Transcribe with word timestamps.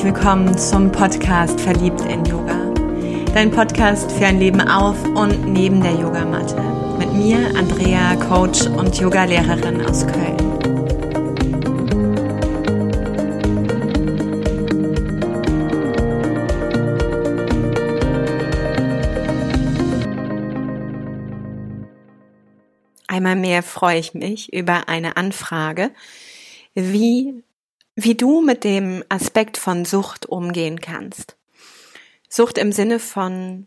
herzlich 0.00 0.14
willkommen 0.14 0.56
zum 0.56 0.90
Podcast 0.90 1.60
Verliebt 1.60 2.00
in 2.06 2.24
Yoga. 2.24 2.72
Dein 3.34 3.50
Podcast 3.50 4.10
für 4.10 4.24
ein 4.24 4.38
Leben 4.38 4.62
auf 4.62 4.96
und 5.04 5.52
neben 5.52 5.82
der 5.82 5.92
Yogamatte. 5.92 6.56
Mit 6.98 7.12
mir, 7.12 7.36
Andrea, 7.54 8.16
Coach 8.16 8.62
und 8.66 8.98
Yogalehrerin 8.98 9.84
aus 9.84 10.06
Köln. 10.06 10.38
Einmal 23.06 23.36
mehr 23.36 23.62
freue 23.62 23.98
ich 23.98 24.14
mich 24.14 24.50
über 24.50 24.88
eine 24.88 25.18
Anfrage, 25.18 25.90
wie 26.74 27.42
wie 28.04 28.14
du 28.14 28.40
mit 28.40 28.64
dem 28.64 29.04
Aspekt 29.08 29.56
von 29.56 29.84
Sucht 29.84 30.26
umgehen 30.26 30.80
kannst. 30.80 31.36
Sucht 32.28 32.58
im 32.58 32.72
Sinne 32.72 32.98
von 32.98 33.66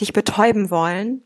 dich 0.00 0.12
betäuben 0.12 0.70
wollen. 0.70 1.22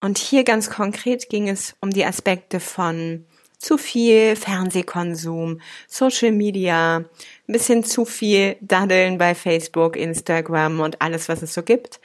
Und 0.00 0.18
hier 0.18 0.44
ganz 0.44 0.70
konkret 0.70 1.28
ging 1.28 1.48
es 1.48 1.74
um 1.80 1.90
die 1.90 2.04
Aspekte 2.04 2.60
von 2.60 3.26
zu 3.58 3.76
viel 3.76 4.36
Fernsehkonsum, 4.36 5.60
Social 5.86 6.32
Media, 6.32 6.96
ein 6.96 7.06
bisschen 7.46 7.84
zu 7.84 8.04
viel 8.04 8.56
Daddeln 8.60 9.18
bei 9.18 9.34
Facebook, 9.34 9.96
Instagram 9.96 10.80
und 10.80 11.02
alles, 11.02 11.28
was 11.28 11.42
es 11.42 11.52
so 11.52 11.62
gibt. 11.62 12.00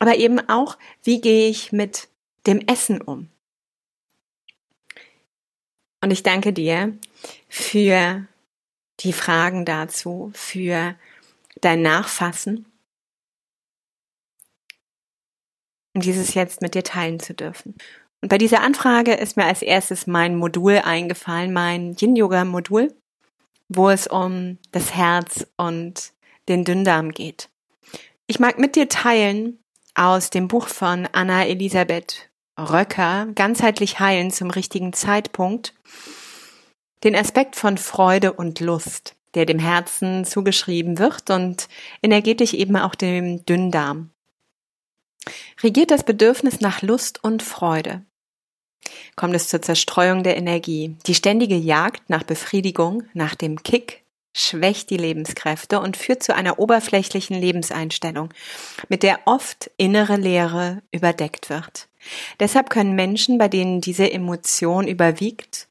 Aber 0.00 0.16
eben 0.16 0.40
auch, 0.48 0.76
wie 1.04 1.20
gehe 1.20 1.48
ich 1.48 1.72
mit 1.72 2.08
dem 2.46 2.60
Essen 2.66 3.00
um? 3.00 3.28
Und 6.00 6.10
ich 6.10 6.22
danke 6.22 6.52
dir 6.52 6.96
für 7.48 8.26
die 9.00 9.12
Fragen 9.12 9.64
dazu, 9.64 10.30
für 10.34 10.94
dein 11.60 11.82
Nachfassen 11.82 12.66
und 15.94 16.04
dieses 16.04 16.34
jetzt 16.34 16.60
mit 16.60 16.74
dir 16.74 16.84
teilen 16.84 17.20
zu 17.20 17.34
dürfen. 17.34 17.74
Und 18.20 18.28
bei 18.28 18.38
dieser 18.38 18.62
Anfrage 18.62 19.14
ist 19.14 19.36
mir 19.36 19.44
als 19.44 19.62
erstes 19.62 20.06
mein 20.06 20.36
Modul 20.36 20.78
eingefallen, 20.78 21.52
mein 21.52 21.96
Yin-Yoga-Modul, 21.98 22.94
wo 23.68 23.90
es 23.90 24.06
um 24.06 24.58
das 24.72 24.94
Herz 24.94 25.46
und 25.56 26.12
den 26.48 26.64
Dünndarm 26.64 27.12
geht. 27.12 27.48
Ich 28.26 28.40
mag 28.40 28.58
mit 28.58 28.76
dir 28.76 28.88
teilen 28.88 29.58
aus 29.94 30.30
dem 30.30 30.48
Buch 30.48 30.68
von 30.68 31.08
Anna 31.12 31.46
Elisabeth 31.46 32.28
Röcker, 32.58 33.28
ganzheitlich 33.34 34.00
heilen 34.00 34.30
zum 34.32 34.50
richtigen 34.50 34.92
Zeitpunkt, 34.92 35.74
den 37.04 37.14
Aspekt 37.14 37.56
von 37.56 37.78
Freude 37.78 38.32
und 38.32 38.60
Lust, 38.60 39.14
der 39.34 39.46
dem 39.46 39.58
Herzen 39.58 40.24
zugeschrieben 40.24 40.98
wird 40.98 41.30
und 41.30 41.68
energetisch 42.02 42.54
eben 42.54 42.76
auch 42.76 42.94
dem 42.94 43.44
Dünndarm. 43.44 44.10
Regiert 45.62 45.90
das 45.90 46.04
Bedürfnis 46.04 46.60
nach 46.60 46.82
Lust 46.82 47.22
und 47.22 47.42
Freude? 47.42 48.02
Kommt 49.16 49.34
es 49.34 49.48
zur 49.48 49.60
Zerstreuung 49.60 50.22
der 50.22 50.36
Energie? 50.36 50.96
Die 51.06 51.14
ständige 51.14 51.56
Jagd 51.56 52.08
nach 52.08 52.22
Befriedigung, 52.22 53.02
nach 53.12 53.34
dem 53.34 53.62
Kick, 53.62 54.02
schwächt 54.32 54.90
die 54.90 54.96
Lebenskräfte 54.96 55.80
und 55.80 55.96
führt 55.96 56.22
zu 56.22 56.34
einer 56.34 56.58
oberflächlichen 56.58 57.38
Lebenseinstellung, 57.38 58.32
mit 58.88 59.02
der 59.02 59.20
oft 59.24 59.70
innere 59.76 60.16
Leere 60.16 60.82
überdeckt 60.92 61.50
wird. 61.50 61.88
Deshalb 62.38 62.70
können 62.70 62.94
Menschen, 62.94 63.38
bei 63.38 63.48
denen 63.48 63.80
diese 63.80 64.10
Emotion 64.10 64.86
überwiegt, 64.86 65.66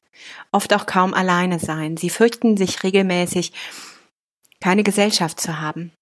oft 0.52 0.72
auch 0.74 0.86
kaum 0.86 1.14
alleine 1.14 1.58
sein. 1.58 1.96
Sie 1.96 2.10
fürchten 2.10 2.56
sich 2.56 2.82
regelmäßig, 2.82 3.52
keine 4.60 4.82
Gesellschaft 4.82 5.40
zu 5.40 5.60
haben. 5.60 5.92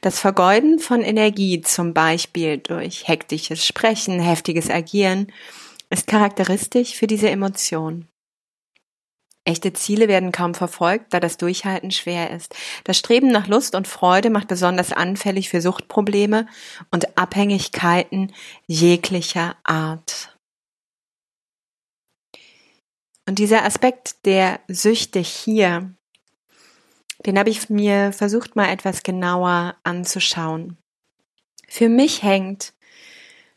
Das 0.00 0.20
Vergeuden 0.20 0.78
von 0.78 1.02
Energie, 1.02 1.60
zum 1.60 1.92
Beispiel 1.92 2.58
durch 2.58 3.08
hektisches 3.08 3.66
Sprechen, 3.66 4.20
heftiges 4.20 4.70
Agieren, 4.70 5.32
ist 5.90 6.06
charakteristisch 6.06 6.94
für 6.94 7.06
diese 7.06 7.30
Emotion. 7.30 8.08
Echte 9.44 9.72
Ziele 9.72 10.08
werden 10.08 10.32
kaum 10.32 10.54
verfolgt, 10.54 11.14
da 11.14 11.20
das 11.20 11.36
Durchhalten 11.36 11.92
schwer 11.92 12.32
ist. 12.32 12.56
Das 12.82 12.98
Streben 12.98 13.28
nach 13.28 13.46
Lust 13.46 13.76
und 13.76 13.86
Freude 13.86 14.28
macht 14.28 14.48
besonders 14.48 14.92
anfällig 14.92 15.50
für 15.50 15.60
Suchtprobleme 15.60 16.48
und 16.90 17.16
Abhängigkeiten 17.16 18.32
jeglicher 18.66 19.54
Art. 19.62 20.35
Und 23.26 23.38
dieser 23.38 23.64
Aspekt 23.64 24.24
der 24.24 24.60
Süchte 24.68 25.18
hier, 25.18 25.92
den 27.24 27.38
habe 27.38 27.50
ich 27.50 27.68
mir 27.68 28.12
versucht 28.12 28.54
mal 28.54 28.70
etwas 28.70 29.02
genauer 29.02 29.76
anzuschauen. 29.82 30.76
Für 31.68 31.88
mich 31.88 32.22
hängt 32.22 32.72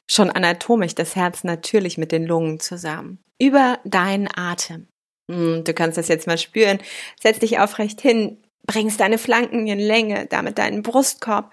schon 0.07 0.31
anatomisch 0.31 0.96
das 0.96 1.16
Herz 1.16 1.44
natürlich 1.44 1.97
mit 2.00 2.12
den 2.12 2.25
Lungen 2.25 2.59
zusammen. 2.59 3.19
Über 3.38 3.80
deinen 3.85 4.28
Atem. 4.35 4.88
Hm, 5.30 5.63
du 5.63 5.74
kannst 5.74 5.97
das 5.97 6.07
jetzt 6.07 6.25
mal 6.25 6.40
spüren. 6.40 6.80
Setz 7.22 7.40
dich 7.40 7.59
aufrecht 7.59 8.01
hin, 8.01 8.38
bringst 8.66 9.00
deine 9.00 9.19
Flanken 9.19 9.68
in 9.68 9.80
Länge, 9.80 10.25
damit 10.25 10.57
deinen 10.57 10.81
Brustkorb. 10.81 11.51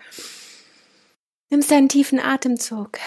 Nimmst 1.51 1.71
einen 1.71 1.91
tiefen 1.91 2.19
Atemzug. 2.19 2.99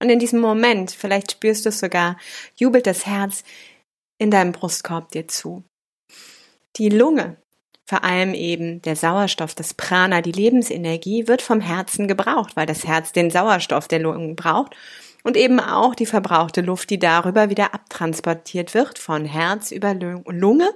Und 0.00 0.10
in 0.10 0.18
diesem 0.18 0.40
Moment, 0.40 0.90
vielleicht 0.90 1.32
spürst 1.32 1.64
du 1.64 1.70
es 1.70 1.78
sogar, 1.78 2.18
jubelt 2.56 2.86
das 2.86 3.06
Herz 3.06 3.44
in 4.18 4.30
deinem 4.30 4.52
Brustkorb 4.52 5.10
dir 5.12 5.28
zu. 5.28 5.64
Die 6.76 6.88
Lunge, 6.88 7.36
vor 7.86 8.04
allem 8.04 8.34
eben 8.34 8.82
der 8.82 8.96
Sauerstoff, 8.96 9.54
das 9.54 9.74
Prana, 9.74 10.20
die 10.20 10.32
Lebensenergie, 10.32 11.28
wird 11.28 11.42
vom 11.42 11.60
Herzen 11.60 12.08
gebraucht, 12.08 12.56
weil 12.56 12.66
das 12.66 12.84
Herz 12.86 13.12
den 13.12 13.30
Sauerstoff 13.30 13.88
der 13.88 14.00
Lungen 14.00 14.36
braucht 14.36 14.74
und 15.22 15.36
eben 15.36 15.60
auch 15.60 15.94
die 15.94 16.06
verbrauchte 16.06 16.60
Luft, 16.60 16.90
die 16.90 16.98
darüber 16.98 17.50
wieder 17.50 17.74
abtransportiert 17.74 18.74
wird, 18.74 18.98
von 18.98 19.24
Herz 19.24 19.70
über 19.70 19.94
Lunge 19.94 20.70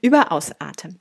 über 0.00 0.32
Ausatmen. 0.32 1.00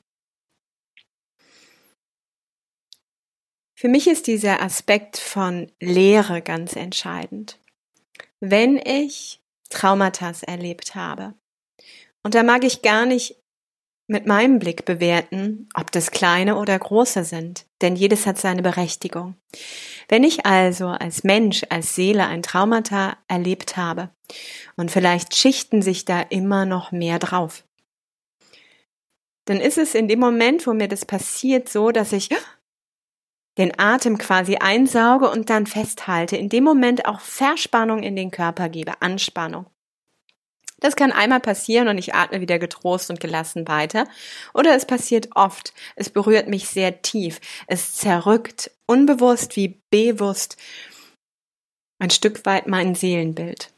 Für 3.80 3.88
mich 3.88 4.08
ist 4.08 4.28
dieser 4.28 4.62
Aspekt 4.62 5.18
von 5.18 5.72
Leere 5.80 6.42
ganz 6.42 6.76
entscheidend 6.76 7.60
wenn 8.40 8.78
ich 8.78 9.42
Traumata 9.70 10.32
erlebt 10.48 10.96
habe. 10.96 11.34
Und 12.24 12.36
da 12.36 12.44
mag 12.44 12.64
ich 12.64 12.82
gar 12.82 13.06
nicht 13.06 13.36
mit 14.08 14.26
meinem 14.26 14.58
Blick 14.58 14.86
bewerten, 14.86 15.70
ob 15.76 15.92
das 15.92 16.10
kleine 16.10 16.58
oder 16.58 16.78
große 16.78 17.24
sind, 17.24 17.68
denn 17.82 17.96
jedes 17.96 18.26
hat 18.26 18.40
seine 18.40 18.64
Berechtigung. 18.64 19.36
Wenn 20.08 20.24
ich 20.24 20.48
also 20.48 20.88
als 20.88 21.24
Mensch, 21.24 21.64
als 21.70 21.94
Seele 21.94 22.26
ein 22.26 22.42
Traumata 22.42 23.18
erlebt 23.28 23.78
habe 23.78 24.10
und 24.78 24.90
vielleicht 24.90 25.36
schichten 25.36 25.84
sich 25.84 26.06
da 26.06 26.22
immer 26.22 26.66
noch 26.66 26.92
mehr 26.92 27.20
drauf, 27.20 27.64
dann 29.46 29.62
ist 29.62 29.78
es 29.78 29.94
in 29.94 30.08
dem 30.08 30.20
Moment, 30.20 30.66
wo 30.66 30.74
mir 30.74 30.88
das 30.88 31.06
passiert, 31.06 31.70
so, 31.70 31.92
dass 31.92 32.12
ich 32.12 32.30
den 33.60 33.78
Atem 33.78 34.18
quasi 34.18 34.56
einsauge 34.56 35.30
und 35.30 35.50
dann 35.50 35.68
festhalte, 35.68 36.38
in 36.38 36.50
dem 36.50 36.64
Moment 36.64 37.06
auch 37.06 37.20
Verspannung 37.20 38.02
in 38.02 38.16
den 38.16 38.32
Körper 38.32 38.70
gebe, 38.70 39.02
Anspannung. 39.02 39.68
Das 40.80 40.96
kann 40.96 41.12
einmal 41.12 41.42
passieren 41.42 41.90
und 41.90 41.98
ich 41.98 42.16
atme 42.16 42.40
wieder 42.40 42.58
getrost 42.58 43.10
und 43.10 43.20
gelassen 43.20 43.68
weiter. 43.68 44.08
Oder 44.54 44.76
es 44.76 44.86
passiert 44.86 45.28
oft. 45.36 45.74
Es 45.98 46.10
berührt 46.10 46.48
mich 46.48 46.70
sehr 46.70 47.02
tief. 47.02 47.42
Es 47.68 47.96
zerrückt, 47.96 48.72
unbewusst 48.86 49.58
wie 49.58 49.82
bewusst, 49.90 50.56
ein 52.02 52.10
Stück 52.10 52.46
weit 52.46 52.68
mein 52.68 52.96
Seelenbild. 52.96 53.74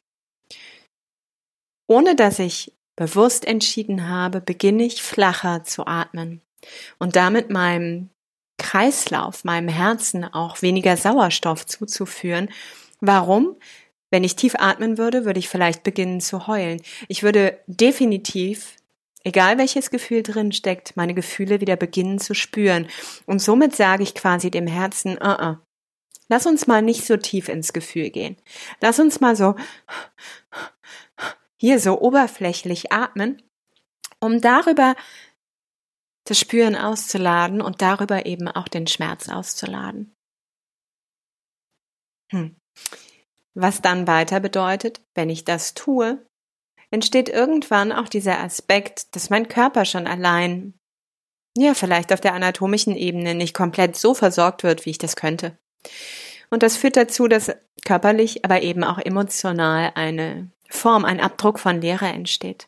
Ohne 1.88 2.16
dass 2.16 2.38
ich 2.38 2.72
bewusst 2.96 3.46
entschieden 3.46 4.08
habe, 4.08 4.40
beginne 4.40 4.84
ich 4.84 5.02
flacher 5.02 5.64
zu 5.64 5.88
atmen 5.88 6.42
und 7.00 7.16
damit 7.16 7.50
meinem 7.50 8.12
Kreislauf, 8.62 9.44
meinem 9.44 9.68
Herzen 9.68 10.24
auch 10.24 10.62
weniger 10.62 10.96
Sauerstoff 10.96 11.66
zuzuführen. 11.66 12.50
Warum? 13.00 13.58
Wenn 14.12 14.24
ich 14.24 14.36
tief 14.36 14.54
atmen 14.60 15.00
würde, 15.00 15.26
würde 15.26 15.40
ich 15.40 15.50
vielleicht 15.50 15.82
beginnen 15.82 16.22
zu 16.22 16.46
heulen. 16.46 16.80
Ich 17.08 17.24
würde 17.24 17.58
definitiv, 17.66 18.76
egal 19.24 19.58
welches 19.58 19.90
Gefühl 19.90 20.22
drin 20.22 20.52
steckt, 20.52 20.96
meine 20.96 21.16
Gefühle 21.16 21.60
wieder 21.60 21.76
beginnen 21.76 22.20
zu 22.20 22.36
spüren. 22.36 22.88
Und 23.26 23.42
somit 23.42 23.76
sage 23.76 24.04
ich 24.04 24.14
quasi 24.14 24.52
dem 24.52 24.68
Herzen, 24.68 25.14
uh 25.14 25.38
-uh, 25.40 25.58
lass 26.28 26.46
uns 26.46 26.68
mal 26.68 26.84
nicht 26.84 27.06
so 27.06 27.18
tief 27.18 27.50
ins 27.50 27.74
Gefühl 27.74 28.12
gehen. 28.12 28.38
Lass 28.80 29.00
uns 29.00 29.22
mal 29.22 29.36
so 29.36 29.56
hier 31.58 31.80
so 31.80 32.00
oberflächlich 32.00 32.92
atmen, 32.92 33.42
um 34.20 34.40
darüber 34.40 34.96
das 36.32 36.40
Spüren 36.40 36.78
auszuladen 36.78 37.62
und 37.62 37.82
darüber 37.82 38.26
eben 38.26 38.48
auch 38.48 38.70
den 38.70 38.88
Schmerz 38.88 39.28
auszuladen. 39.28 40.16
Hm. 42.32 42.56
Was 43.54 43.82
dann 43.82 44.08
weiter 44.08 44.40
bedeutet, 44.40 45.02
wenn 45.14 45.30
ich 45.30 45.44
das 45.44 45.74
tue, 45.74 46.26
entsteht 46.90 47.28
irgendwann 47.28 47.92
auch 47.92 48.08
dieser 48.08 48.40
Aspekt, 48.40 49.14
dass 49.14 49.30
mein 49.30 49.50
Körper 49.50 49.84
schon 49.84 50.08
allein 50.08 50.74
ja, 51.58 51.74
vielleicht 51.74 52.14
auf 52.14 52.22
der 52.22 52.34
anatomischen 52.34 52.96
Ebene 52.96 53.36
nicht 53.36 53.54
komplett 53.54 53.98
so 53.98 54.14
versorgt 54.14 54.64
wird, 54.64 54.86
wie 54.86 54.92
ich 54.92 54.98
das 54.98 55.18
könnte. 55.18 55.58
Und 56.50 56.64
das 56.64 56.78
führt 56.78 56.96
dazu, 56.96 57.28
dass 57.28 57.52
körperlich, 57.84 58.46
aber 58.46 58.62
eben 58.62 58.86
auch 58.86 59.00
emotional 59.00 59.92
eine 59.96 60.50
Form, 60.70 61.04
ein 61.04 61.20
Abdruck 61.20 61.60
von 61.60 61.82
Leere 61.82 62.08
entsteht, 62.08 62.68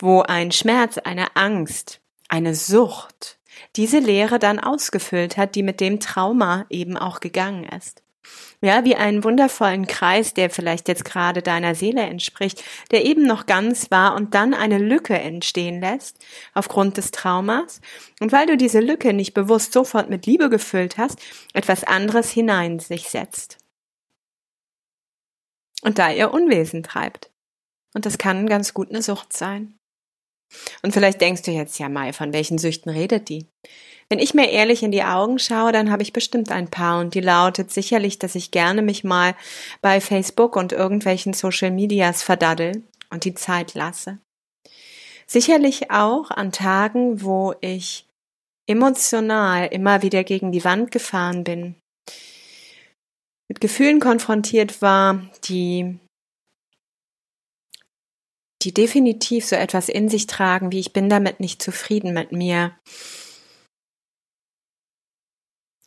wo 0.00 0.22
ein 0.22 0.50
Schmerz, 0.50 0.98
eine 0.98 1.36
Angst, 1.36 1.99
eine 2.30 2.54
Sucht 2.54 3.38
diese 3.76 3.98
Leere 3.98 4.38
dann 4.38 4.58
ausgefüllt 4.58 5.36
hat, 5.36 5.54
die 5.54 5.62
mit 5.62 5.80
dem 5.80 6.00
Trauma 6.00 6.66
eben 6.70 6.96
auch 6.96 7.20
gegangen 7.20 7.64
ist. 7.64 8.02
Ja, 8.62 8.84
wie 8.84 8.94
einen 8.94 9.24
wundervollen 9.24 9.86
Kreis, 9.86 10.34
der 10.34 10.50
vielleicht 10.50 10.86
jetzt 10.86 11.04
gerade 11.04 11.40
deiner 11.40 11.74
Seele 11.74 12.02
entspricht, 12.02 12.62
der 12.90 13.04
eben 13.06 13.26
noch 13.26 13.46
ganz 13.46 13.90
war 13.90 14.14
und 14.14 14.34
dann 14.34 14.52
eine 14.52 14.78
Lücke 14.78 15.18
entstehen 15.18 15.80
lässt 15.80 16.18
aufgrund 16.52 16.98
des 16.98 17.10
Traumas. 17.10 17.80
Und 18.20 18.32
weil 18.32 18.46
du 18.46 18.56
diese 18.58 18.80
Lücke 18.80 19.14
nicht 19.14 19.32
bewusst 19.32 19.72
sofort 19.72 20.10
mit 20.10 20.26
Liebe 20.26 20.50
gefüllt 20.50 20.98
hast, 20.98 21.18
etwas 21.54 21.84
anderes 21.84 22.30
hinein 22.30 22.78
sich 22.78 23.08
setzt. 23.08 23.56
Und 25.82 25.98
da 25.98 26.10
ihr 26.10 26.32
Unwesen 26.32 26.82
treibt. 26.82 27.30
Und 27.94 28.04
das 28.04 28.18
kann 28.18 28.46
ganz 28.46 28.74
gut 28.74 28.90
eine 28.90 29.00
Sucht 29.00 29.32
sein. 29.32 29.79
Und 30.82 30.92
vielleicht 30.92 31.20
denkst 31.20 31.42
du 31.42 31.50
jetzt, 31.50 31.78
ja, 31.78 31.88
Mai, 31.88 32.12
von 32.12 32.32
welchen 32.32 32.58
Süchten 32.58 32.90
redet 32.90 33.28
die? 33.28 33.46
Wenn 34.08 34.18
ich 34.18 34.34
mir 34.34 34.50
ehrlich 34.50 34.82
in 34.82 34.90
die 34.90 35.04
Augen 35.04 35.38
schaue, 35.38 35.70
dann 35.70 35.90
habe 35.90 36.02
ich 36.02 36.12
bestimmt 36.12 36.50
ein 36.50 36.68
paar 36.68 37.00
und 37.00 37.14
die 37.14 37.20
lautet 37.20 37.70
sicherlich, 37.70 38.18
dass 38.18 38.34
ich 38.34 38.50
gerne 38.50 38.82
mich 38.82 39.04
mal 39.04 39.36
bei 39.82 40.00
Facebook 40.00 40.56
und 40.56 40.72
irgendwelchen 40.72 41.32
Social 41.32 41.70
Medias 41.70 42.24
verdaddel 42.24 42.82
und 43.10 43.24
die 43.24 43.34
Zeit 43.34 43.74
lasse. 43.74 44.18
Sicherlich 45.28 45.92
auch 45.92 46.32
an 46.32 46.50
Tagen, 46.50 47.22
wo 47.22 47.54
ich 47.60 48.06
emotional 48.68 49.68
immer 49.68 50.02
wieder 50.02 50.24
gegen 50.24 50.50
die 50.50 50.64
Wand 50.64 50.90
gefahren 50.90 51.44
bin, 51.44 51.76
mit 53.48 53.60
Gefühlen 53.60 54.00
konfrontiert 54.00 54.82
war, 54.82 55.22
die 55.44 56.00
die 58.62 58.74
definitiv 58.74 59.46
so 59.46 59.56
etwas 59.56 59.88
in 59.88 60.08
sich 60.08 60.26
tragen, 60.26 60.72
wie 60.72 60.80
ich 60.80 60.92
bin 60.92 61.08
damit 61.08 61.40
nicht 61.40 61.62
zufrieden 61.62 62.12
mit 62.12 62.32
mir. 62.32 62.76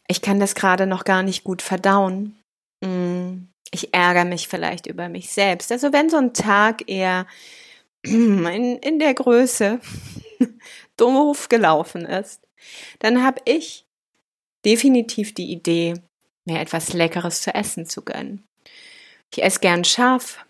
Ich 0.08 0.22
kann 0.22 0.40
das 0.40 0.56
gerade 0.56 0.88
noch 0.88 1.06
gar 1.06 1.24
nicht 1.24 1.44
gut 1.44 1.62
verdauen. 1.62 2.40
Mm, 2.82 3.46
ich 3.72 3.94
ärgere 3.94 4.26
mich 4.26 4.48
vielleicht 4.48 4.88
über 4.88 5.10
mich 5.10 5.32
selbst. 5.32 5.72
Also 5.72 5.94
wenn 5.94 6.10
so 6.10 6.18
ein 6.18 6.34
Tag 6.34 6.90
eher 6.90 7.28
in, 8.04 8.46
in 8.46 9.00
der 9.00 9.14
Größe 9.14 9.80
doof 10.98 11.50
gelaufen 11.50 12.06
ist, 12.06 12.42
dann 13.00 13.24
habe 13.24 13.42
ich 13.46 13.86
definitiv 14.66 15.34
die 15.34 15.52
Idee, 15.52 15.96
mir 16.46 16.60
etwas 16.60 16.94
Leckeres 16.94 17.42
zu 17.42 17.54
essen 17.54 17.86
zu 17.86 18.04
gönnen. 18.04 18.44
Ich 19.32 19.44
esse 19.44 19.60
gern 19.60 19.84
scharf 19.84 20.46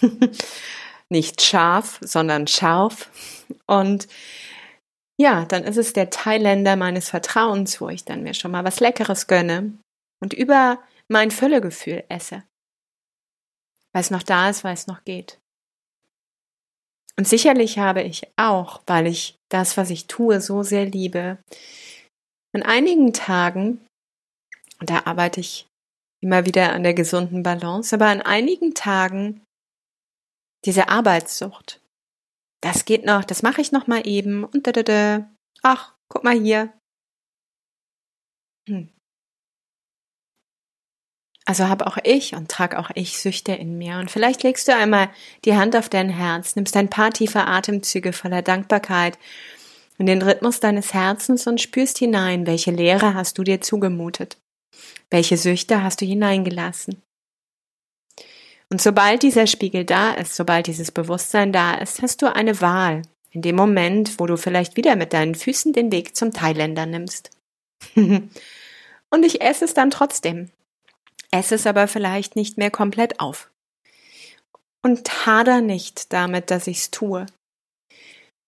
nicht 1.10 1.42
scharf, 1.42 1.98
sondern 2.02 2.46
scharf. 2.46 3.10
Und 3.66 4.08
ja, 5.20 5.44
dann 5.46 5.64
ist 5.64 5.76
es 5.76 5.92
der 5.92 6.10
Thailänder 6.10 6.76
meines 6.76 7.10
Vertrauens, 7.10 7.80
wo 7.80 7.88
ich 7.88 8.04
dann 8.04 8.22
mir 8.22 8.34
schon 8.34 8.50
mal 8.50 8.64
was 8.64 8.80
Leckeres 8.80 9.26
gönne 9.26 9.72
und 10.22 10.32
über 10.32 10.78
mein 11.08 11.30
Völlegefühl 11.30 12.04
esse. 12.08 12.44
Weil 13.92 14.02
es 14.02 14.10
noch 14.10 14.22
da 14.22 14.50
ist, 14.50 14.64
weil 14.64 14.74
es 14.74 14.86
noch 14.86 15.02
geht. 15.04 15.38
Und 17.16 17.26
sicherlich 17.26 17.78
habe 17.78 18.02
ich 18.02 18.28
auch, 18.36 18.80
weil 18.86 19.08
ich 19.08 19.34
das, 19.50 19.76
was 19.76 19.90
ich 19.90 20.06
tue, 20.06 20.40
so 20.40 20.62
sehr 20.62 20.84
liebe, 20.84 21.38
an 22.54 22.62
einigen 22.62 23.12
Tagen, 23.12 23.84
und 24.78 24.88
da 24.90 25.02
arbeite 25.04 25.40
ich 25.40 25.66
immer 26.22 26.46
wieder 26.46 26.72
an 26.72 26.84
der 26.84 26.94
gesunden 26.94 27.42
Balance, 27.42 27.94
aber 27.94 28.06
an 28.06 28.22
einigen 28.22 28.74
Tagen 28.74 29.42
diese 30.64 30.88
Arbeitssucht. 30.88 31.80
Das 32.60 32.84
geht 32.84 33.04
noch, 33.04 33.24
das 33.24 33.42
mache 33.42 33.60
ich 33.60 33.72
noch 33.72 33.86
mal 33.86 34.06
eben 34.06 34.44
und 34.44 34.66
da, 34.66 34.72
da, 34.72 34.82
da. 34.82 35.30
Ach, 35.62 35.94
guck 36.08 36.24
mal 36.24 36.38
hier. 36.38 36.72
Hm. 38.68 38.90
Also 41.48 41.66
habe 41.68 41.86
auch 41.86 41.96
ich 42.04 42.34
und 42.34 42.50
trage 42.50 42.78
auch 42.78 42.90
ich 42.94 43.18
Süchte 43.18 43.52
in 43.52 43.78
mir. 43.78 43.98
Und 43.98 44.10
vielleicht 44.10 44.42
legst 44.42 44.68
du 44.68 44.76
einmal 44.76 45.08
die 45.46 45.56
Hand 45.56 45.74
auf 45.76 45.88
dein 45.88 46.10
Herz, 46.10 46.56
nimmst 46.56 46.76
ein 46.76 46.90
paar 46.90 47.10
tiefe 47.10 47.46
Atemzüge 47.46 48.12
voller 48.12 48.42
Dankbarkeit 48.42 49.18
in 49.96 50.04
den 50.04 50.20
Rhythmus 50.20 50.60
deines 50.60 50.92
Herzens 50.92 51.46
und 51.46 51.60
spürst 51.60 51.96
hinein, 51.98 52.46
welche 52.46 52.70
Lehre 52.70 53.14
hast 53.14 53.38
du 53.38 53.44
dir 53.44 53.62
zugemutet? 53.62 54.36
Welche 55.10 55.38
Süchte 55.38 55.82
hast 55.82 56.02
du 56.02 56.04
hineingelassen? 56.04 57.02
Und 58.70 58.82
sobald 58.82 59.22
dieser 59.22 59.46
Spiegel 59.46 59.84
da 59.84 60.12
ist, 60.12 60.36
sobald 60.36 60.66
dieses 60.66 60.92
Bewusstsein 60.92 61.52
da 61.52 61.74
ist, 61.74 62.02
hast 62.02 62.22
du 62.22 62.32
eine 62.32 62.60
Wahl. 62.60 63.02
In 63.30 63.42
dem 63.42 63.56
Moment, 63.56 64.18
wo 64.18 64.26
du 64.26 64.36
vielleicht 64.36 64.76
wieder 64.76 64.96
mit 64.96 65.12
deinen 65.12 65.34
Füßen 65.34 65.72
den 65.72 65.92
Weg 65.92 66.16
zum 66.16 66.32
Thailänder 66.32 66.86
nimmst. 66.86 67.30
Und 67.96 69.24
ich 69.24 69.40
esse 69.40 69.64
es 69.64 69.74
dann 69.74 69.90
trotzdem. 69.90 70.50
Esse 71.30 71.54
es 71.54 71.66
aber 71.66 71.88
vielleicht 71.88 72.36
nicht 72.36 72.56
mehr 72.56 72.70
komplett 72.70 73.20
auf. 73.20 73.50
Und 74.82 75.26
hader 75.26 75.60
nicht 75.60 76.12
damit, 76.12 76.50
dass 76.50 76.66
ich 76.66 76.78
es 76.78 76.90
tue, 76.90 77.26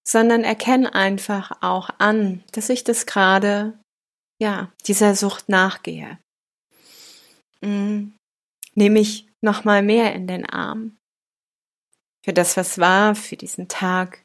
sondern 0.07 0.45
erkenne 0.45 0.95
einfach 0.95 1.63
auch 1.63 1.91
an, 1.99 2.43
dass 2.53 2.69
ich 2.69 2.85
das 2.85 3.07
gerade, 3.07 3.79
ja, 4.41 4.73
dieser 4.87 5.15
Sucht 5.15 5.49
nachgehe. 5.49 6.19
Mhm. 7.61 8.15
Nochmal 9.43 9.83
mehr 9.83 10.15
in 10.15 10.27
den 10.27 10.47
Arm. 10.49 10.99
Für 12.25 12.33
das, 12.33 12.57
was 12.57 12.79
war, 12.79 13.15
für 13.15 13.37
diesen 13.37 13.69
Tag. 13.69 14.23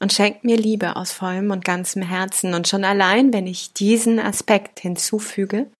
Und 0.00 0.12
schenkt 0.12 0.44
mir 0.44 0.58
Liebe 0.58 0.96
aus 0.96 1.12
vollem 1.12 1.50
und 1.50 1.64
ganzem 1.64 2.02
Herzen. 2.02 2.52
Und 2.52 2.68
schon 2.68 2.84
allein, 2.84 3.32
wenn 3.32 3.46
ich 3.46 3.72
diesen 3.72 4.18
Aspekt 4.18 4.80
hinzufüge, 4.80 5.70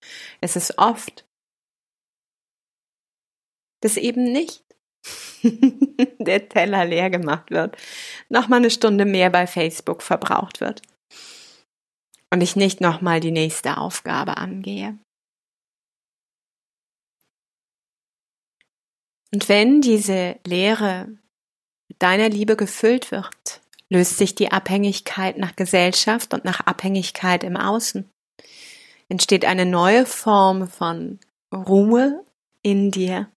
ist 0.41 0.57
es 0.57 0.79
oft, 0.79 1.27
dass 3.83 3.99
eben 3.99 4.33
nicht 4.33 4.65
der 6.19 6.49
Teller 6.49 6.87
leer 6.87 7.11
gemacht 7.11 7.51
wird, 7.51 7.77
nochmal 8.31 8.61
eine 8.61 8.71
Stunde 8.71 9.05
mehr 9.05 9.31
bei 9.31 9.47
Facebook 9.47 10.03
verbraucht 10.03 10.61
wird 10.61 10.81
und 12.33 12.43
ich 12.43 12.57
nicht 12.57 12.81
nochmal 12.81 13.21
die 13.21 13.31
nächste 13.31 13.77
Aufgabe 13.79 14.37
angehe. 14.37 14.99
Und 19.33 19.49
wenn 19.49 19.81
diese 19.81 20.37
Lehre 20.47 21.09
mit 21.89 22.03
deiner 22.03 22.29
Liebe 22.29 22.57
gefüllt 22.57 23.11
wird, 23.11 23.61
löst 23.89 24.19
sich 24.19 24.35
die 24.35 24.53
Abhängigkeit 24.53 25.39
nach 25.39 25.57
Gesellschaft 25.57 26.35
und 26.35 26.45
nach 26.45 26.61
Abhängigkeit 26.61 27.45
im 27.45 27.57
Außen. 27.57 28.09
Entsteht 29.09 29.45
eine 29.45 29.67
neue 29.67 30.07
Form 30.07 30.69
von 30.69 31.21
Ruhe 31.55 32.25
in 32.63 32.91
dir 32.91 33.31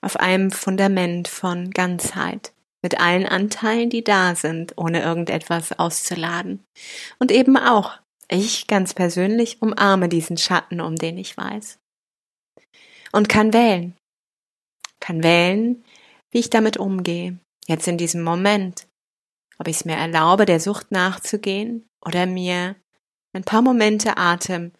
auf 0.00 0.16
einem 0.16 0.52
Fundament 0.52 1.26
von 1.26 1.70
Ganzheit 1.70 2.52
mit 2.82 3.00
allen 3.00 3.26
Anteilen, 3.26 3.90
die 3.90 4.04
da 4.04 4.36
sind, 4.36 4.74
ohne 4.76 5.02
irgendetwas 5.02 5.76
auszuladen. 5.76 6.62
Und 7.18 7.32
eben 7.32 7.56
auch, 7.56 7.98
ich 8.28 8.68
ganz 8.68 8.94
persönlich 8.94 9.60
umarme 9.60 10.08
diesen 10.08 10.36
Schatten, 10.36 10.80
um 10.80 10.94
den 10.94 11.18
ich 11.18 11.36
weiß. 11.36 11.80
Und 13.10 13.28
kann 13.28 13.52
wählen, 13.52 13.96
kann 15.06 15.22
wählen, 15.22 15.84
wie 16.30 16.40
ich 16.40 16.50
damit 16.50 16.78
umgehe, 16.78 17.38
jetzt 17.68 17.86
in 17.86 17.96
diesem 17.96 18.24
Moment, 18.24 18.88
ob 19.58 19.68
ich 19.68 19.76
es 19.76 19.84
mir 19.84 19.94
erlaube, 19.94 20.46
der 20.46 20.58
Sucht 20.58 20.90
nachzugehen 20.90 21.88
oder 22.04 22.26
mir 22.26 22.74
ein 23.32 23.44
paar 23.44 23.62
Momente 23.62 24.16
Atem, 24.16 24.72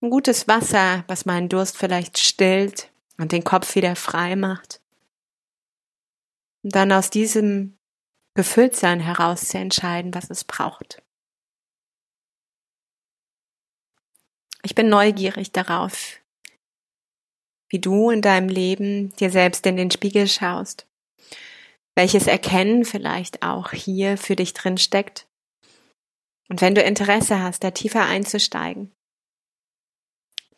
ein 0.00 0.08
gutes 0.08 0.48
Wasser, 0.48 1.04
was 1.08 1.26
meinen 1.26 1.50
Durst 1.50 1.76
vielleicht 1.76 2.18
stillt 2.18 2.90
und 3.18 3.32
den 3.32 3.44
Kopf 3.44 3.74
wieder 3.74 3.96
frei 3.96 4.34
macht. 4.34 4.80
Und 6.62 6.74
dann 6.74 6.90
aus 6.90 7.10
diesem 7.10 7.76
Gefülltsein 8.34 9.00
heraus 9.00 9.48
zu 9.48 9.58
entscheiden, 9.58 10.14
was 10.14 10.30
es 10.30 10.44
braucht. 10.44 11.02
Ich 14.62 14.74
bin 14.74 14.88
neugierig 14.88 15.52
darauf, 15.52 16.23
wie 17.74 17.80
du 17.80 18.10
in 18.10 18.22
deinem 18.22 18.48
Leben 18.48 19.12
dir 19.16 19.30
selbst 19.30 19.66
in 19.66 19.76
den 19.76 19.90
Spiegel 19.90 20.28
schaust, 20.28 20.86
welches 21.96 22.28
Erkennen 22.28 22.84
vielleicht 22.84 23.42
auch 23.42 23.72
hier 23.72 24.16
für 24.16 24.36
dich 24.36 24.52
drin 24.52 24.78
steckt. 24.78 25.26
Und 26.48 26.60
wenn 26.60 26.76
du 26.76 26.82
Interesse 26.82 27.42
hast, 27.42 27.64
da 27.64 27.72
tiefer 27.72 28.04
einzusteigen, 28.04 28.92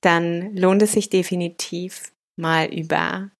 dann 0.02 0.54
lohnt 0.54 0.82
es 0.82 0.92
sich 0.92 1.08
definitiv 1.08 2.12
mal 2.38 2.66
über 2.66 3.30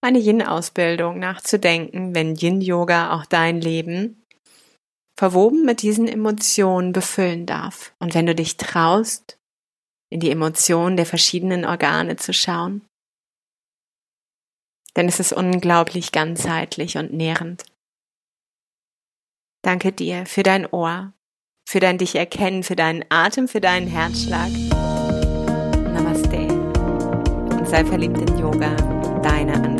eine 0.00 0.20
Yin-Ausbildung 0.20 1.18
nachzudenken, 1.18 2.14
wenn 2.14 2.36
Yin-Yoga 2.36 3.12
auch 3.12 3.26
dein 3.26 3.60
Leben 3.60 4.22
verwoben 5.18 5.64
mit 5.64 5.82
diesen 5.82 6.06
Emotionen 6.06 6.92
befüllen 6.92 7.44
darf. 7.44 7.92
Und 7.98 8.14
wenn 8.14 8.26
du 8.26 8.36
dich 8.36 8.56
traust, 8.56 9.36
in 10.14 10.20
die 10.20 10.30
Emotionen 10.30 10.96
der 10.96 11.06
verschiedenen 11.06 11.64
Organe 11.64 12.14
zu 12.14 12.32
schauen, 12.32 12.82
ist 14.96 15.18
es 15.18 15.32
unglaublich 15.32 16.12
ganzheitlich 16.12 16.96
und 16.96 17.12
nährend. 17.12 17.64
Danke 19.62 19.90
dir 19.90 20.24
für 20.24 20.44
dein 20.44 20.66
Ohr, 20.66 21.12
für 21.68 21.80
dein 21.80 21.98
Dich 21.98 22.14
erkennen, 22.14 22.62
für 22.62 22.76
deinen 22.76 23.04
Atem, 23.08 23.48
für 23.48 23.60
deinen 23.60 23.88
Herzschlag. 23.88 24.50
Namaste. 25.92 26.46
Und 27.58 27.68
sei 27.68 27.84
verliebt 27.84 28.18
in 28.18 28.38
Yoga, 28.38 28.76
deine 29.20 29.54
Andrea. 29.54 29.73